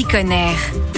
petit 0.00 0.04
Conner. 0.04 0.89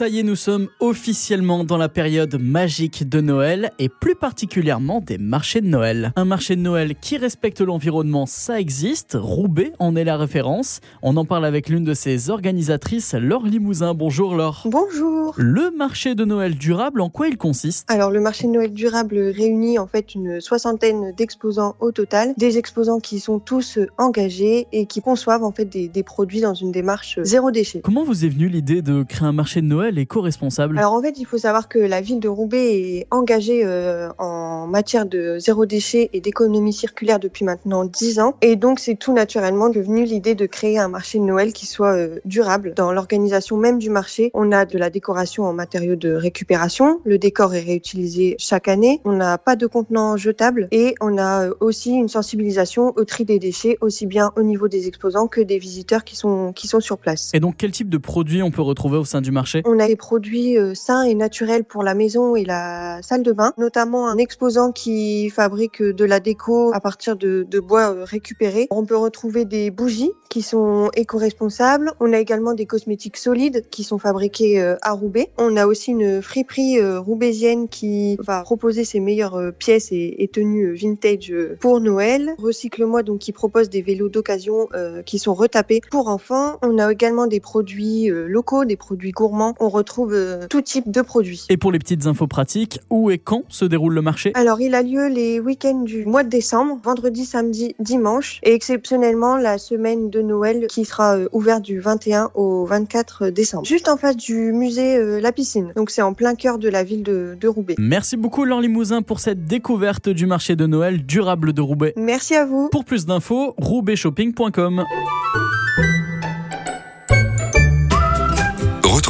Ça 0.00 0.08
y 0.08 0.18
est, 0.18 0.22
nous 0.22 0.34
sommes 0.34 0.68
officiellement 0.80 1.62
dans 1.62 1.76
la 1.76 1.90
période 1.90 2.40
magique 2.40 3.06
de 3.06 3.20
Noël 3.20 3.70
et 3.78 3.90
plus 3.90 4.14
particulièrement 4.14 5.02
des 5.02 5.18
marchés 5.18 5.60
de 5.60 5.66
Noël. 5.66 6.14
Un 6.16 6.24
marché 6.24 6.56
de 6.56 6.62
Noël 6.62 6.94
qui 6.98 7.18
respecte 7.18 7.60
l'environnement, 7.60 8.24
ça 8.24 8.58
existe. 8.58 9.18
Roubaix 9.20 9.74
en 9.78 9.96
est 9.96 10.04
la 10.04 10.16
référence. 10.16 10.80
On 11.02 11.18
en 11.18 11.26
parle 11.26 11.44
avec 11.44 11.68
l'une 11.68 11.84
de 11.84 11.92
ses 11.92 12.30
organisatrices, 12.30 13.12
Laure 13.12 13.44
Limousin. 13.44 13.92
Bonjour 13.92 14.34
Laure. 14.34 14.62
Bonjour. 14.64 15.34
Le 15.36 15.70
marché 15.76 16.14
de 16.14 16.24
Noël 16.24 16.54
durable, 16.54 17.02
en 17.02 17.10
quoi 17.10 17.28
il 17.28 17.36
consiste? 17.36 17.84
Alors 17.90 18.10
le 18.10 18.22
marché 18.22 18.46
de 18.46 18.52
Noël 18.52 18.72
durable 18.72 19.18
réunit 19.18 19.78
en 19.78 19.86
fait 19.86 20.14
une 20.14 20.40
soixantaine 20.40 21.12
d'exposants 21.14 21.76
au 21.78 21.92
total, 21.92 22.32
des 22.38 22.56
exposants 22.56 23.00
qui 23.00 23.20
sont 23.20 23.38
tous 23.38 23.78
engagés 23.98 24.66
et 24.72 24.86
qui 24.86 25.02
conçoivent 25.02 25.44
en 25.44 25.52
fait 25.52 25.66
des, 25.66 25.88
des 25.88 26.02
produits 26.02 26.40
dans 26.40 26.54
une 26.54 26.72
démarche 26.72 27.18
zéro 27.22 27.50
déchet. 27.50 27.82
Comment 27.82 28.02
vous 28.02 28.24
est 28.24 28.30
venue 28.30 28.48
l'idée 28.48 28.80
de 28.80 29.02
créer 29.02 29.28
un 29.28 29.32
marché 29.32 29.60
de 29.60 29.66
Noël? 29.66 29.89
Éco-responsable 29.98 30.78
Alors 30.78 30.92
en 30.92 31.02
fait, 31.02 31.18
il 31.18 31.24
faut 31.24 31.38
savoir 31.38 31.68
que 31.68 31.78
la 31.78 32.00
ville 32.00 32.20
de 32.20 32.28
Roubaix 32.28 32.80
est 32.80 33.06
engagée 33.10 33.62
euh, 33.64 34.10
en 34.18 34.66
matière 34.66 35.06
de 35.06 35.38
zéro 35.38 35.66
déchet 35.66 36.10
et 36.12 36.20
d'économie 36.20 36.72
circulaire 36.72 37.18
depuis 37.18 37.44
maintenant 37.44 37.84
10 37.84 38.20
ans. 38.20 38.36
Et 38.42 38.56
donc 38.56 38.78
c'est 38.78 38.94
tout 38.94 39.12
naturellement 39.12 39.68
devenu 39.68 40.04
l'idée 40.04 40.34
de 40.34 40.46
créer 40.46 40.78
un 40.78 40.88
marché 40.88 41.18
de 41.18 41.24
Noël 41.24 41.52
qui 41.52 41.66
soit 41.66 41.94
euh, 41.94 42.18
durable. 42.24 42.74
Dans 42.76 42.92
l'organisation 42.92 43.56
même 43.56 43.78
du 43.78 43.90
marché, 43.90 44.30
on 44.34 44.52
a 44.52 44.64
de 44.64 44.78
la 44.78 44.90
décoration 44.90 45.44
en 45.44 45.52
matériaux 45.52 45.96
de 45.96 46.12
récupération. 46.12 47.00
Le 47.04 47.18
décor 47.18 47.54
est 47.54 47.60
réutilisé 47.60 48.36
chaque 48.38 48.68
année. 48.68 49.00
On 49.04 49.12
n'a 49.12 49.38
pas 49.38 49.56
de 49.56 49.66
contenants 49.66 50.16
jetables 50.16 50.68
et 50.70 50.94
on 51.00 51.18
a 51.18 51.46
euh, 51.46 51.54
aussi 51.60 51.92
une 51.92 52.08
sensibilisation 52.08 52.92
au 52.96 53.04
tri 53.04 53.24
des 53.24 53.38
déchets, 53.38 53.76
aussi 53.80 54.06
bien 54.06 54.30
au 54.36 54.42
niveau 54.42 54.68
des 54.68 54.88
exposants 54.88 55.26
que 55.26 55.40
des 55.40 55.58
visiteurs 55.58 56.04
qui 56.04 56.16
sont, 56.16 56.52
qui 56.52 56.68
sont 56.68 56.80
sur 56.80 56.98
place. 56.98 57.30
Et 57.34 57.40
donc 57.40 57.54
quel 57.58 57.70
type 57.72 57.88
de 57.88 57.98
produits 57.98 58.42
on 58.42 58.50
peut 58.50 58.62
retrouver 58.62 58.98
au 58.98 59.04
sein 59.04 59.20
du 59.20 59.30
marché? 59.30 59.62
On 59.64 59.78
a 59.80 59.86
des 59.86 59.96
produits 59.96 60.58
euh, 60.58 60.74
sains 60.74 61.02
et 61.02 61.14
naturels 61.14 61.64
pour 61.64 61.82
la 61.82 61.94
maison 61.94 62.36
et 62.36 62.44
la 62.44 63.00
salle 63.02 63.22
de 63.22 63.32
bain, 63.32 63.52
notamment 63.58 64.08
un 64.08 64.18
exposant 64.18 64.72
qui 64.72 65.30
fabrique 65.30 65.82
de 65.82 66.04
la 66.04 66.20
déco 66.20 66.72
à 66.72 66.80
partir 66.80 67.16
de, 67.16 67.44
bois 67.60 67.92
euh, 67.92 68.04
récupéré. 68.04 68.68
On 68.70 68.84
peut 68.84 68.96
retrouver 68.96 69.44
des 69.44 69.70
bougies 69.70 70.12
qui 70.28 70.42
sont 70.42 70.90
éco-responsables. 70.94 71.92
On 72.00 72.12
a 72.12 72.18
également 72.18 72.54
des 72.54 72.66
cosmétiques 72.66 73.16
solides 73.16 73.64
qui 73.70 73.82
sont 73.82 73.98
fabriqués 73.98 74.60
euh, 74.60 74.76
à 74.82 74.92
Roubaix. 74.92 75.30
On 75.38 75.56
a 75.56 75.66
aussi 75.66 75.90
une 75.90 76.22
friperie 76.22 76.80
roubaisienne 76.98 77.68
qui 77.68 78.16
va 78.20 78.42
proposer 78.42 78.84
ses 78.84 79.00
meilleures 79.00 79.52
pièces 79.58 79.88
et, 79.92 80.30
tenues 80.32 80.74
vintage 80.74 81.34
pour 81.60 81.80
Noël. 81.80 82.34
Recycle-moi 82.38 83.02
donc 83.02 83.18
qui 83.18 83.32
propose 83.32 83.68
des 83.68 83.82
vélos 83.82 84.08
d'occasion 84.08 84.68
qui 85.04 85.18
sont 85.18 85.34
retapés 85.34 85.80
pour 85.90 86.08
enfants. 86.08 86.58
On 86.62 86.78
a 86.78 86.92
également 86.92 87.26
des 87.26 87.40
produits 87.40 88.08
locaux, 88.08 88.64
des 88.64 88.76
produits 88.76 89.10
gourmands 89.10 89.54
retrouve 89.70 90.12
euh, 90.14 90.46
tout 90.48 90.60
type 90.60 90.90
de 90.90 91.00
produits. 91.00 91.46
Et 91.48 91.56
pour 91.56 91.72
les 91.72 91.78
petites 91.78 92.06
infos 92.06 92.26
pratiques, 92.26 92.80
où 92.90 93.10
et 93.10 93.18
quand 93.18 93.44
se 93.48 93.64
déroule 93.64 93.94
le 93.94 94.02
marché? 94.02 94.32
Alors, 94.34 94.60
il 94.60 94.74
a 94.74 94.82
lieu 94.82 95.08
les 95.08 95.40
week-ends 95.40 95.82
du 95.82 96.04
mois 96.04 96.22
de 96.22 96.28
décembre, 96.28 96.78
vendredi, 96.82 97.24
samedi, 97.24 97.74
dimanche, 97.78 98.40
et 98.42 98.52
exceptionnellement 98.52 99.36
la 99.36 99.58
semaine 99.58 100.10
de 100.10 100.20
Noël 100.20 100.66
qui 100.68 100.84
sera 100.84 101.16
euh, 101.16 101.28
ouverte 101.32 101.62
du 101.62 101.80
21 101.80 102.30
au 102.34 102.64
24 102.64 103.28
décembre. 103.28 103.64
Juste 103.64 103.88
en 103.88 103.96
face 103.96 104.16
du 104.16 104.52
musée 104.52 104.96
euh, 104.96 105.20
La 105.20 105.32
Piscine. 105.32 105.72
Donc, 105.76 105.90
c'est 105.90 106.02
en 106.02 106.14
plein 106.14 106.34
cœur 106.34 106.58
de 106.58 106.68
la 106.68 106.84
ville 106.84 107.02
de, 107.02 107.36
de 107.40 107.48
Roubaix. 107.48 107.76
Merci 107.78 108.16
beaucoup, 108.16 108.44
Laure 108.44 108.60
Limousin, 108.60 109.02
pour 109.02 109.20
cette 109.20 109.44
découverte 109.46 110.08
du 110.08 110.26
marché 110.26 110.56
de 110.56 110.66
Noël 110.66 111.04
durable 111.04 111.52
de 111.52 111.60
Roubaix. 111.60 111.94
Merci 111.96 112.34
à 112.34 112.44
vous. 112.44 112.68
Pour 112.70 112.84
plus 112.84 113.06
d'infos, 113.06 113.54
roubaixshopping.com. 113.56 114.84